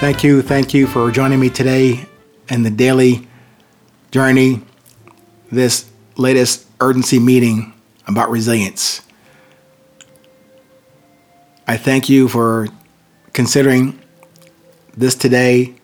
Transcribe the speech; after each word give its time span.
Thank 0.00 0.22
you, 0.22 0.42
thank 0.42 0.74
you 0.74 0.86
for 0.86 1.10
joining 1.10 1.40
me 1.40 1.50
today 1.50 2.06
in 2.48 2.62
the 2.62 2.70
daily 2.70 3.26
journey, 4.12 4.62
this 5.50 5.90
latest 6.16 6.68
urgency 6.80 7.18
meeting 7.18 7.74
about 8.06 8.30
resilience. 8.30 9.02
I 11.66 11.76
thank 11.76 12.08
you 12.08 12.28
for 12.28 12.68
considering 13.32 13.98
this 14.96 15.16
today, 15.16 15.74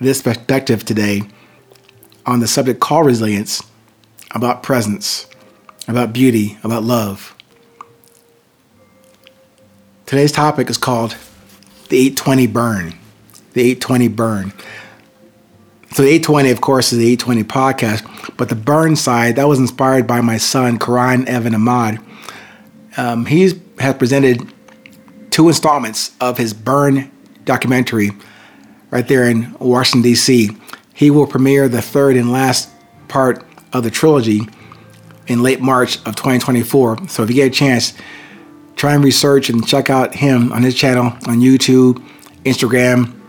this 0.00 0.20
perspective 0.20 0.84
today 0.84 1.22
on 2.26 2.40
the 2.40 2.46
subject 2.46 2.78
called 2.78 3.06
resilience 3.06 3.62
about 4.32 4.62
presence, 4.62 5.26
about 5.88 6.12
beauty, 6.12 6.58
about 6.62 6.82
love. 6.82 7.34
Today's 10.04 10.30
topic 10.30 10.68
is 10.68 10.76
called 10.76 11.16
the 11.88 11.96
820 11.96 12.46
burn 12.46 12.99
the 13.52 13.62
820 13.62 14.08
burn. 14.08 14.52
So 15.92 16.02
the 16.02 16.10
820, 16.10 16.50
of 16.50 16.60
course, 16.60 16.92
is 16.92 16.98
the 16.98 17.12
820 17.12 17.44
podcast, 17.44 18.36
but 18.36 18.48
the 18.48 18.54
burn 18.54 18.94
side 18.94 19.36
that 19.36 19.48
was 19.48 19.58
inspired 19.58 20.06
by 20.06 20.20
my 20.20 20.36
son 20.36 20.78
Karan 20.78 21.26
Evan 21.26 21.54
Ahmad. 21.54 22.00
Um, 22.96 23.26
he 23.26 23.42
has 23.78 23.94
presented 23.94 24.52
two 25.30 25.48
installments 25.48 26.12
of 26.20 26.38
his 26.38 26.54
burn 26.54 27.10
documentary 27.44 28.10
right 28.90 29.06
there 29.08 29.28
in 29.28 29.52
Washington 29.58 30.02
D.C. 30.02 30.50
He 30.94 31.10
will 31.10 31.26
premiere 31.26 31.68
the 31.68 31.82
third 31.82 32.16
and 32.16 32.30
last 32.30 32.70
part 33.08 33.44
of 33.72 33.82
the 33.82 33.90
trilogy 33.90 34.42
in 35.26 35.42
late 35.42 35.60
March 35.60 35.96
of 36.06 36.16
2024. 36.16 37.08
So 37.08 37.22
if 37.22 37.30
you 37.30 37.34
get 37.36 37.48
a 37.48 37.50
chance, 37.50 37.94
try 38.76 38.94
and 38.94 39.04
research 39.04 39.48
and 39.48 39.66
check 39.66 39.90
out 39.90 40.14
him 40.14 40.52
on 40.52 40.62
his 40.62 40.74
channel 40.74 41.06
on 41.26 41.40
YouTube, 41.40 42.04
Instagram, 42.44 43.19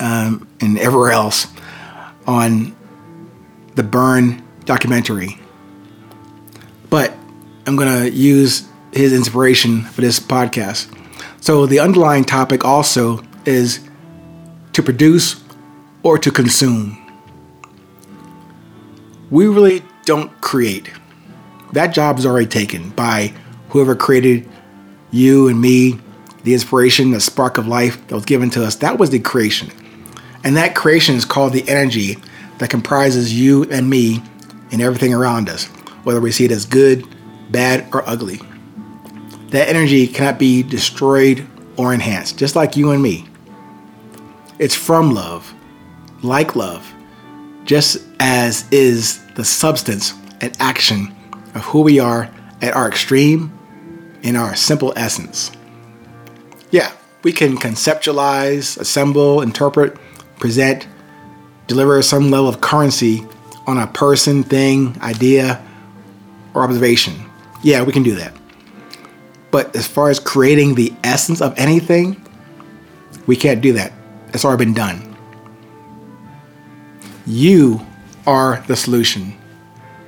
um, 0.00 0.48
and 0.60 0.78
everywhere 0.78 1.12
else 1.12 1.46
on 2.26 2.76
the 3.74 3.82
Burn 3.82 4.42
documentary. 4.64 5.38
But 6.90 7.12
I'm 7.66 7.76
going 7.76 8.02
to 8.02 8.10
use 8.10 8.66
his 8.92 9.12
inspiration 9.12 9.82
for 9.82 10.00
this 10.00 10.18
podcast. 10.18 10.94
So, 11.40 11.66
the 11.66 11.80
underlying 11.80 12.24
topic 12.24 12.64
also 12.64 13.22
is 13.44 13.80
to 14.72 14.82
produce 14.82 15.42
or 16.02 16.18
to 16.18 16.30
consume. 16.30 16.96
We 19.30 19.46
really 19.46 19.82
don't 20.04 20.40
create. 20.40 20.90
That 21.72 21.88
job 21.88 22.18
is 22.18 22.26
already 22.26 22.46
taken 22.46 22.90
by 22.90 23.34
whoever 23.70 23.94
created 23.94 24.48
you 25.10 25.48
and 25.48 25.60
me, 25.60 25.98
the 26.44 26.54
inspiration, 26.54 27.10
the 27.10 27.20
spark 27.20 27.58
of 27.58 27.66
life 27.66 28.06
that 28.08 28.14
was 28.14 28.24
given 28.24 28.50
to 28.50 28.64
us. 28.64 28.76
That 28.76 28.98
was 28.98 29.10
the 29.10 29.18
creation. 29.18 29.70
And 30.48 30.56
that 30.56 30.74
creation 30.74 31.14
is 31.14 31.26
called 31.26 31.52
the 31.52 31.68
energy 31.68 32.16
that 32.56 32.70
comprises 32.70 33.38
you 33.38 33.64
and 33.64 33.90
me 33.90 34.22
and 34.72 34.80
everything 34.80 35.12
around 35.12 35.46
us, 35.50 35.66
whether 36.04 36.22
we 36.22 36.32
see 36.32 36.46
it 36.46 36.50
as 36.50 36.64
good, 36.64 37.06
bad, 37.50 37.86
or 37.92 38.02
ugly. 38.08 38.40
That 39.48 39.68
energy 39.68 40.06
cannot 40.06 40.38
be 40.38 40.62
destroyed 40.62 41.46
or 41.76 41.92
enhanced, 41.92 42.38
just 42.38 42.56
like 42.56 42.78
you 42.78 42.92
and 42.92 43.02
me. 43.02 43.28
It's 44.58 44.74
from 44.74 45.12
love, 45.12 45.52
like 46.22 46.56
love, 46.56 46.94
just 47.66 47.98
as 48.18 48.66
is 48.72 49.22
the 49.34 49.44
substance 49.44 50.14
and 50.40 50.56
action 50.60 51.14
of 51.54 51.62
who 51.66 51.82
we 51.82 52.00
are 52.00 52.34
at 52.62 52.74
our 52.74 52.88
extreme 52.88 53.52
in 54.22 54.34
our 54.34 54.56
simple 54.56 54.94
essence. 54.96 55.52
Yeah, 56.70 56.90
we 57.22 57.32
can 57.32 57.58
conceptualize, 57.58 58.80
assemble, 58.80 59.42
interpret, 59.42 59.98
present, 60.38 60.86
deliver 61.66 62.00
some 62.02 62.30
level 62.30 62.48
of 62.48 62.60
currency 62.60 63.26
on 63.66 63.78
a 63.78 63.86
person, 63.86 64.42
thing, 64.42 64.96
idea, 65.02 65.62
or 66.54 66.62
observation. 66.62 67.14
Yeah, 67.62 67.82
we 67.82 67.92
can 67.92 68.02
do 68.02 68.14
that. 68.14 68.34
But 69.50 69.74
as 69.76 69.86
far 69.86 70.10
as 70.10 70.20
creating 70.20 70.74
the 70.74 70.92
essence 71.04 71.40
of 71.40 71.58
anything, 71.58 72.22
we 73.26 73.36
can't 73.36 73.60
do 73.60 73.72
that. 73.74 73.92
It's 74.28 74.44
already 74.44 74.64
been 74.64 74.74
done. 74.74 75.16
You 77.26 77.80
are 78.26 78.64
the 78.66 78.76
solution. 78.76 79.36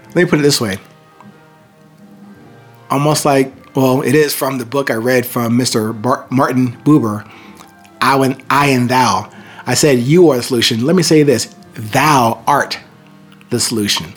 Let 0.09 0.17
me 0.17 0.25
put 0.25 0.39
it 0.39 0.43
this 0.43 0.61
way. 0.61 0.79
Almost 2.91 3.25
like, 3.25 3.53
well, 3.77 4.03
it 4.03 4.15
is 4.15 4.35
from 4.35 4.59
the 4.59 4.67
book 4.67 4.91
I 4.91 4.95
read 4.95 5.25
from 5.25 5.57
Mr. 5.57 5.95
Martin 6.31 6.73
Buber, 6.83 7.31
I 8.01 8.17
and, 8.25 8.43
I 8.51 8.67
and 8.69 8.89
Thou. 8.89 9.31
I 9.67 9.75
said, 9.75 9.99
You 9.99 10.31
are 10.31 10.37
the 10.37 10.43
solution. 10.43 10.85
Let 10.85 10.97
me 10.97 11.03
say 11.03 11.23
this 11.23 11.55
Thou 11.75 12.43
art 12.47 12.79
the 13.51 13.61
solution. 13.61 14.13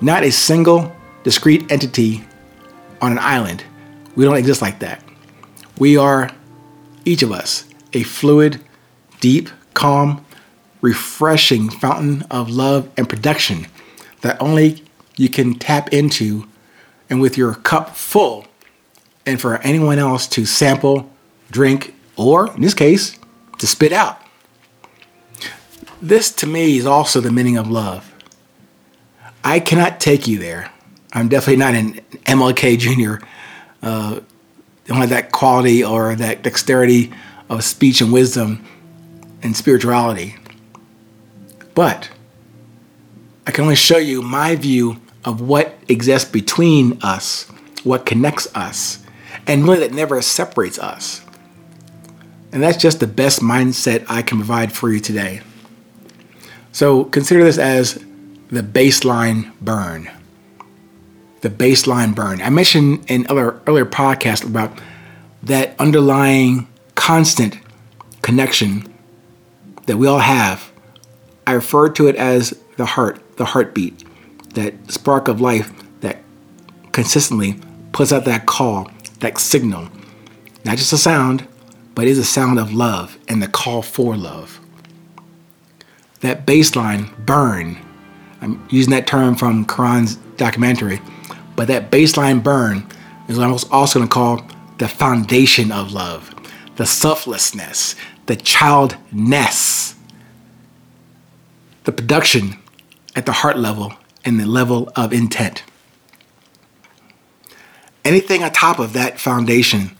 Not 0.00 0.24
a 0.24 0.30
single 0.30 0.94
discrete 1.22 1.70
entity 1.70 2.24
on 3.00 3.12
an 3.12 3.18
island. 3.18 3.64
We 4.14 4.24
don't 4.24 4.36
exist 4.36 4.62
like 4.62 4.80
that. 4.80 5.02
We 5.78 5.96
are, 5.96 6.30
each 7.04 7.22
of 7.22 7.32
us, 7.32 7.64
a 7.92 8.02
fluid, 8.02 8.62
deep, 9.20 9.50
calm, 9.74 10.24
refreshing 10.80 11.68
fountain 11.68 12.22
of 12.30 12.50
love 12.50 12.88
and 12.96 13.08
production 13.08 13.66
that 14.20 14.40
only 14.40 14.82
you 15.16 15.28
can 15.28 15.54
tap 15.54 15.92
into 15.92 16.46
and 17.08 17.20
with 17.20 17.36
your 17.36 17.54
cup 17.54 17.96
full, 17.96 18.46
and 19.24 19.40
for 19.40 19.58
anyone 19.58 19.98
else 19.98 20.26
to 20.26 20.44
sample, 20.44 21.08
drink, 21.50 21.94
or 22.16 22.52
in 22.54 22.62
this 22.62 22.74
case, 22.74 23.18
to 23.58 23.66
spit 23.66 23.92
out. 23.92 24.20
This 26.00 26.30
to 26.32 26.46
me 26.46 26.76
is 26.76 26.86
also 26.86 27.20
the 27.20 27.32
meaning 27.32 27.56
of 27.56 27.70
love. 27.70 28.12
I 29.42 29.60
cannot 29.60 30.00
take 30.00 30.26
you 30.26 30.38
there. 30.38 30.70
I'm 31.12 31.28
definitely 31.28 31.56
not 31.56 31.74
an 31.74 31.94
MLK 32.24 32.78
Jr. 32.78 33.24
Uh, 33.82 34.20
don't 34.84 34.98
have 34.98 35.10
that 35.10 35.32
quality 35.32 35.82
or 35.82 36.14
that 36.14 36.42
dexterity 36.42 37.12
of 37.48 37.64
speech 37.64 38.00
and 38.00 38.12
wisdom 38.12 38.64
and 39.42 39.56
spirituality. 39.56 40.36
But 41.74 42.10
I 43.46 43.50
can 43.50 43.62
only 43.62 43.76
show 43.76 43.98
you 43.98 44.22
my 44.22 44.56
view 44.56 45.00
of 45.24 45.40
what 45.40 45.76
exists 45.88 46.30
between 46.30 46.98
us, 47.02 47.44
what 47.84 48.06
connects 48.06 48.48
us, 48.54 49.04
and 49.46 49.64
really 49.64 49.80
that 49.80 49.92
never 49.92 50.20
separates 50.22 50.78
us. 50.78 51.20
And 52.52 52.62
that's 52.62 52.76
just 52.76 53.00
the 53.00 53.06
best 53.06 53.40
mindset 53.40 54.04
I 54.08 54.22
can 54.22 54.38
provide 54.38 54.72
for 54.72 54.90
you 54.90 55.00
today. 55.00 55.40
So 56.72 57.04
consider 57.04 57.42
this 57.42 57.58
as 57.58 57.94
the 58.50 58.62
baseline 58.62 59.52
burn. 59.60 60.10
The 61.40 61.50
baseline 61.50 62.14
burn. 62.14 62.40
I 62.40 62.50
mentioned 62.50 63.10
in 63.10 63.26
other 63.28 63.60
earlier 63.66 63.86
podcasts 63.86 64.46
about 64.46 64.78
that 65.42 65.78
underlying 65.78 66.68
constant 66.94 67.58
connection 68.22 68.92
that 69.86 69.96
we 69.96 70.06
all 70.06 70.18
have. 70.18 70.70
I 71.46 71.52
refer 71.52 71.88
to 71.90 72.08
it 72.08 72.16
as 72.16 72.58
the 72.76 72.86
heart, 72.86 73.20
the 73.36 73.44
heartbeat, 73.44 74.04
that 74.54 74.74
spark 74.90 75.28
of 75.28 75.40
life 75.40 75.72
that 76.00 76.18
consistently 76.92 77.60
puts 77.92 78.12
out 78.12 78.24
that 78.24 78.46
call, 78.46 78.90
that 79.20 79.38
signal. 79.38 79.88
Not 80.64 80.78
just 80.78 80.92
a 80.92 80.98
sound, 80.98 81.46
but 81.96 82.06
is 82.06 82.18
a 82.18 82.24
sound 82.24 82.58
of 82.58 82.74
love 82.74 83.18
and 83.26 83.42
the 83.42 83.48
call 83.48 83.80
for 83.80 84.16
love. 84.16 84.60
That 86.20 86.46
baseline 86.46 87.10
burn, 87.24 87.78
I'm 88.42 88.64
using 88.70 88.90
that 88.90 89.06
term 89.06 89.34
from 89.34 89.64
Karan's 89.64 90.16
documentary, 90.36 91.00
but 91.56 91.68
that 91.68 91.90
baseline 91.90 92.42
burn 92.42 92.86
is 93.28 93.38
what 93.38 93.46
I'm 93.46 93.72
also 93.72 93.98
going 93.98 94.08
to 94.08 94.12
call 94.12 94.46
the 94.76 94.88
foundation 94.88 95.72
of 95.72 95.90
love, 95.90 96.34
the 96.76 96.84
selflessness, 96.84 97.96
the 98.26 98.36
childness, 98.36 99.94
the 101.84 101.92
production 101.92 102.58
at 103.14 103.24
the 103.24 103.32
heart 103.32 103.58
level 103.58 103.94
and 104.22 104.38
the 104.38 104.44
level 104.44 104.92
of 104.96 105.14
intent. 105.14 105.62
Anything 108.04 108.44
on 108.44 108.52
top 108.52 108.78
of 108.78 108.92
that 108.92 109.18
foundation 109.18 109.96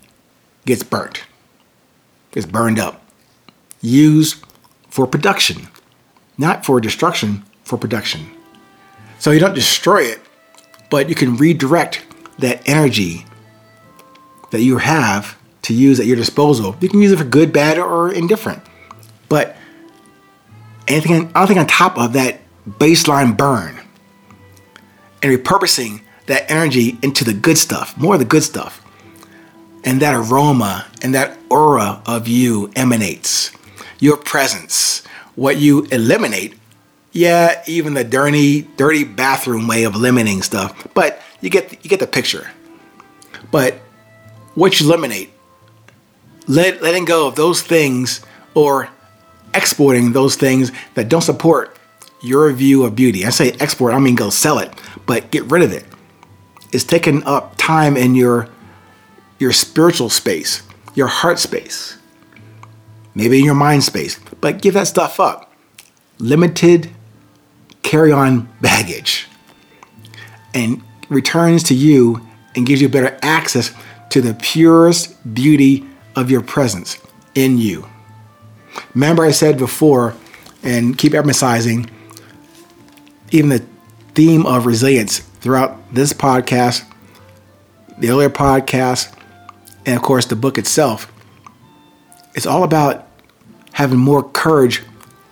gets 0.66 0.82
burnt 0.82 1.24
is 2.36 2.46
burned 2.46 2.78
up, 2.78 3.02
used 3.80 4.44
for 4.88 5.06
production, 5.08 5.66
not 6.38 6.64
for 6.64 6.80
destruction, 6.80 7.42
for 7.64 7.76
production. 7.76 8.30
So 9.18 9.32
you 9.32 9.40
don't 9.40 9.54
destroy 9.54 10.02
it, 10.02 10.20
but 10.90 11.08
you 11.08 11.16
can 11.16 11.36
redirect 11.36 12.04
that 12.38 12.68
energy 12.68 13.26
that 14.50 14.60
you 14.60 14.76
have 14.76 15.36
to 15.62 15.74
use 15.74 15.98
at 15.98 16.06
your 16.06 16.16
disposal. 16.16 16.76
You 16.80 16.88
can 16.88 17.00
use 17.00 17.10
it 17.10 17.16
for 17.16 17.24
good, 17.24 17.52
bad, 17.52 17.78
or 17.78 18.12
indifferent. 18.12 18.62
But 19.28 19.56
anything, 20.86 21.32
anything 21.34 21.58
on 21.58 21.66
top 21.66 21.98
of 21.98 22.12
that 22.12 22.40
baseline 22.68 23.36
burn 23.36 23.80
and 25.22 25.32
repurposing 25.36 26.02
that 26.26 26.48
energy 26.50 26.98
into 27.02 27.24
the 27.24 27.32
good 27.32 27.58
stuff, 27.58 27.96
more 27.96 28.14
of 28.14 28.20
the 28.20 28.26
good 28.26 28.42
stuff. 28.42 28.85
And 29.86 30.02
that 30.02 30.14
aroma 30.14 30.84
and 31.00 31.14
that 31.14 31.38
aura 31.48 32.02
of 32.04 32.28
you 32.28 32.70
emanates. 32.76 33.52
Your 34.00 34.16
presence, 34.18 35.06
what 35.36 35.56
you 35.56 35.84
eliminate. 35.84 36.54
Yeah, 37.12 37.62
even 37.66 37.94
the 37.94 38.04
dirty, 38.04 38.62
dirty 38.76 39.04
bathroom 39.04 39.66
way 39.68 39.84
of 39.84 39.94
eliminating 39.94 40.42
stuff, 40.42 40.86
but 40.92 41.22
you 41.40 41.48
get 41.48 41.72
you 41.82 41.88
get 41.88 42.00
the 42.00 42.06
picture. 42.06 42.50
But 43.50 43.76
what 44.54 44.78
you 44.78 44.86
eliminate, 44.86 45.30
let, 46.46 46.82
letting 46.82 47.06
go 47.06 47.28
of 47.28 47.36
those 47.36 47.62
things 47.62 48.20
or 48.54 48.90
exporting 49.54 50.12
those 50.12 50.36
things 50.36 50.72
that 50.94 51.08
don't 51.08 51.22
support 51.22 51.78
your 52.22 52.52
view 52.52 52.84
of 52.84 52.96
beauty. 52.96 53.24
I 53.24 53.30
say 53.30 53.52
export, 53.60 53.94
I 53.94 53.98
mean 53.98 54.14
go 54.14 54.28
sell 54.28 54.58
it, 54.58 54.70
but 55.06 55.30
get 55.30 55.44
rid 55.44 55.62
of 55.62 55.72
it. 55.72 55.84
It's 56.72 56.84
taking 56.84 57.22
up 57.24 57.54
time 57.56 57.96
in 57.96 58.14
your 58.14 58.48
your 59.38 59.52
spiritual 59.52 60.08
space, 60.08 60.62
your 60.94 61.06
heart 61.06 61.38
space, 61.38 61.98
maybe 63.14 63.38
in 63.38 63.44
your 63.44 63.54
mind 63.54 63.84
space, 63.84 64.18
but 64.40 64.62
give 64.62 64.74
that 64.74 64.86
stuff 64.86 65.20
up. 65.20 65.52
Limited 66.18 66.90
carry 67.82 68.10
on 68.10 68.48
baggage 68.60 69.28
and 70.54 70.82
returns 71.08 71.62
to 71.64 71.74
you 71.74 72.26
and 72.54 72.66
gives 72.66 72.80
you 72.80 72.88
better 72.88 73.18
access 73.22 73.72
to 74.10 74.20
the 74.20 74.34
purest 74.34 75.34
beauty 75.34 75.86
of 76.16 76.30
your 76.30 76.40
presence 76.40 76.98
in 77.34 77.58
you. 77.58 77.86
Remember, 78.94 79.24
I 79.24 79.30
said 79.30 79.58
before, 79.58 80.14
and 80.62 80.96
keep 80.96 81.14
emphasizing, 81.14 81.88
even 83.30 83.50
the 83.50 83.64
theme 84.14 84.46
of 84.46 84.66
resilience 84.66 85.18
throughout 85.18 85.94
this 85.94 86.12
podcast, 86.12 86.84
the 87.98 88.08
earlier 88.10 88.30
podcast, 88.30 89.12
and 89.86 89.96
of 89.96 90.02
course 90.02 90.26
the 90.26 90.36
book 90.36 90.58
itself. 90.58 91.10
It's 92.34 92.46
all 92.46 92.64
about 92.64 93.08
having 93.72 93.98
more 93.98 94.22
courage 94.22 94.82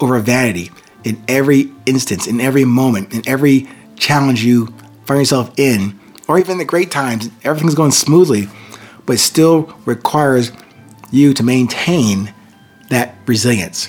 over 0.01 0.19
vanity 0.21 0.71
in 1.05 1.23
every 1.29 1.71
instance, 1.85 2.27
in 2.27 2.41
every 2.41 2.65
moment, 2.65 3.13
in 3.13 3.23
every 3.29 3.69
challenge 3.97 4.43
you 4.43 4.67
find 5.05 5.21
yourself 5.21 5.53
in, 5.59 5.99
or 6.27 6.39
even 6.39 6.57
the 6.59 6.65
great 6.65 6.91
times, 6.91 7.29
everything's 7.43 7.75
going 7.75 7.91
smoothly, 7.91 8.49
but 9.05 9.19
still 9.19 9.75
requires 9.85 10.51
you 11.11 11.35
to 11.35 11.43
maintain 11.43 12.33
that 12.89 13.15
resilience, 13.27 13.89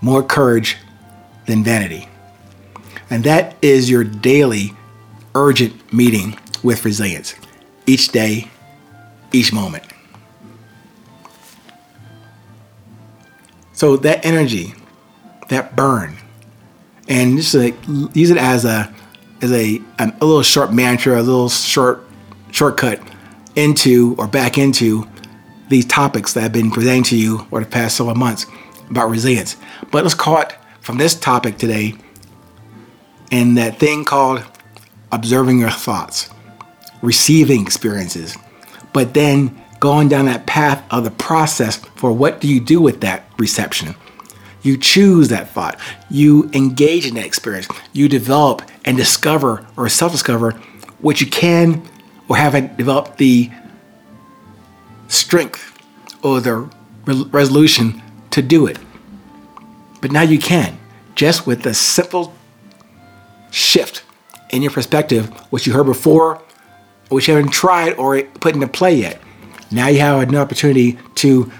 more 0.00 0.22
courage 0.22 0.76
than 1.46 1.62
vanity. 1.62 2.08
And 3.10 3.22
that 3.24 3.56
is 3.62 3.88
your 3.88 4.02
daily 4.02 4.72
urgent 5.34 5.92
meeting 5.92 6.36
with 6.62 6.84
resilience 6.84 7.34
each 7.86 8.08
day, 8.08 8.50
each 9.34 9.52
moment. 9.52 9.84
So 13.72 13.96
that 13.98 14.24
energy, 14.24 14.74
that 15.48 15.74
burn, 15.74 16.16
and 17.08 17.36
just 17.36 17.54
like 17.54 17.74
use 18.14 18.30
it 18.30 18.38
as 18.38 18.64
a 18.64 18.92
as 19.42 19.52
a 19.52 19.80
a 19.98 20.06
little 20.20 20.42
short 20.42 20.72
mantra, 20.72 21.20
a 21.20 21.22
little 21.22 21.48
short 21.48 22.04
shortcut 22.52 23.00
into 23.56 24.14
or 24.18 24.26
back 24.26 24.58
into 24.58 25.06
these 25.68 25.84
topics 25.86 26.34
that 26.34 26.44
I've 26.44 26.52
been 26.52 26.70
presenting 26.70 27.02
to 27.04 27.16
you 27.16 27.40
over 27.50 27.60
the 27.60 27.70
past 27.70 27.96
several 27.96 28.14
months 28.14 28.46
about 28.90 29.08
resilience. 29.08 29.56
But 29.90 30.04
let's 30.04 30.14
call 30.14 30.40
it 30.40 30.54
from 30.80 30.98
this 30.98 31.14
topic 31.14 31.58
today 31.58 31.94
and 33.32 33.56
that 33.58 33.78
thing 33.78 34.04
called 34.04 34.44
observing 35.10 35.58
your 35.58 35.70
thoughts, 35.70 36.30
receiving 37.02 37.62
experiences, 37.62 38.36
but 38.94 39.12
then 39.12 39.60
going 39.80 40.08
down 40.08 40.24
that 40.24 40.46
path 40.46 40.82
of 40.90 41.04
the 41.04 41.10
process 41.10 41.76
for 41.96 42.10
what 42.10 42.40
do 42.40 42.48
you 42.48 42.58
do 42.58 42.80
with 42.80 43.02
that 43.02 43.28
reception. 43.38 43.94
You 44.62 44.78
choose 44.78 45.28
that 45.28 45.50
thought. 45.50 45.78
You 46.08 46.48
engage 46.54 47.06
in 47.06 47.16
that 47.16 47.26
experience. 47.26 47.68
You 47.92 48.08
develop 48.08 48.62
and 48.86 48.96
discover 48.96 49.66
or 49.76 49.90
self 49.90 50.12
discover 50.12 50.52
what 51.00 51.20
you 51.20 51.26
can 51.26 51.82
or 52.28 52.38
haven't 52.38 52.78
developed 52.78 53.18
the 53.18 53.50
strength 55.08 55.78
or 56.22 56.40
the 56.40 56.70
re- 57.04 57.24
resolution 57.30 58.02
to 58.30 58.40
do 58.40 58.66
it. 58.66 58.78
But 60.00 60.12
now 60.12 60.22
you 60.22 60.38
can, 60.38 60.78
just 61.14 61.46
with 61.46 61.66
a 61.66 61.74
simple 61.74 62.32
shift 63.50 64.02
in 64.48 64.62
your 64.62 64.70
perspective, 64.70 65.28
what 65.50 65.66
you 65.66 65.74
heard 65.74 65.84
before, 65.84 66.42
which 67.08 67.28
you 67.28 67.34
haven't 67.34 67.52
tried 67.52 67.94
or 67.94 68.22
put 68.22 68.54
into 68.54 68.68
play 68.68 68.94
yet. 68.94 69.20
Now 69.70 69.88
you 69.88 70.00
have 70.00 70.28
an 70.28 70.36
opportunity 70.36 70.98
to 71.16 71.50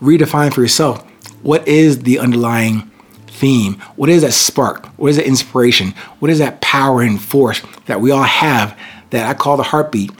redefine 0.00 0.52
for 0.52 0.60
yourself 0.60 1.04
what 1.44 1.68
is 1.68 2.00
the 2.04 2.18
underlying 2.18 2.90
theme? 3.26 3.74
What 3.96 4.08
is 4.08 4.22
that 4.22 4.32
spark? 4.32 4.86
What 4.96 5.08
is 5.08 5.16
that 5.16 5.26
inspiration? 5.26 5.90
What 6.18 6.30
is 6.30 6.38
that 6.38 6.62
power 6.62 7.02
and 7.02 7.20
force 7.20 7.62
that 7.84 8.00
we 8.00 8.10
all 8.10 8.22
have 8.22 8.76
that 9.10 9.28
I 9.28 9.34
call 9.34 9.58
the 9.58 9.62
heartbeat? 9.62 10.10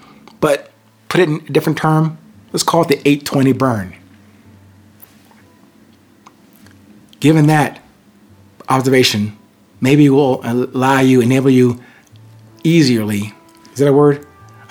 But 0.41 0.71
put 1.09 1.23
it 1.23 1.31
in 1.31 1.37
a 1.37 1.51
different 1.51 1.79
term, 1.79 2.19
let's 2.53 2.63
call 2.63 2.83
it 2.83 2.89
the 2.89 2.99
820 3.09 3.53
burn. 3.53 3.97
Given 7.21 7.47
that 7.47 7.81
observation, 8.69 9.39
maybe 9.81 10.11
will 10.11 10.41
allow 10.45 11.01
you, 11.01 11.23
enable 11.23 11.49
you 11.49 11.83
easily, 12.65 13.33
is 13.73 13.79
that 13.79 13.89
a 13.89 13.93
word? 13.95 14.27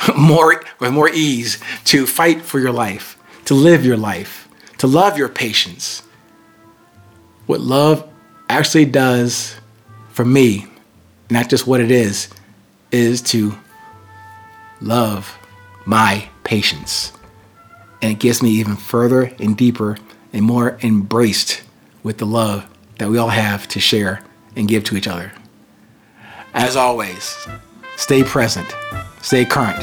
more 0.18 0.64
with 0.80 0.92
more 0.92 1.10
ease 1.10 1.60
to 1.86 2.06
fight 2.06 2.42
for 2.42 2.60
your 2.60 2.72
life, 2.72 3.18
to 3.46 3.54
live 3.54 3.86
your 3.86 3.98
life, 3.98 4.48
to 4.78 4.88
love 4.88 5.18
your 5.18 5.30
patience. 5.30 6.04
What 7.46 7.62
love 7.62 8.08
actually 8.50 8.86
does 8.86 9.56
for 10.10 10.26
me, 10.26 10.68
not 11.30 11.50
just 11.50 11.68
what 11.68 11.82
it 11.82 11.92
is, 11.92 12.30
is 12.92 13.22
to 13.22 13.56
love 14.82 15.38
my 15.86 16.30
patience. 16.44 17.14
And 18.02 18.12
it 18.12 18.20
gets 18.20 18.42
me 18.42 18.50
even 18.52 18.76
further 18.76 19.34
and 19.40 19.58
deeper 19.58 19.98
and 20.32 20.44
more 20.44 20.78
embraced 20.82 21.62
with 22.04 22.18
the 22.18 22.26
love 22.26 22.70
that 22.98 23.10
we 23.10 23.18
all 23.18 23.30
have 23.30 23.68
to 23.70 23.80
share 23.80 24.22
and 24.56 24.68
give 24.68 24.84
to 24.86 24.98
each 24.98 25.08
other. 25.08 25.32
As 26.54 26.76
always, 26.76 27.36
stay 27.96 28.24
present, 28.24 28.68
stay 29.24 29.46
current. 29.46 29.80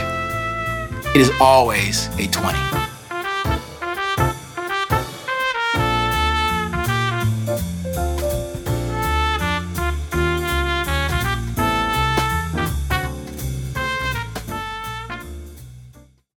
It 1.17 1.23
is 1.23 1.31
always 1.41 2.07
a 2.19 2.29
20. 2.29 2.90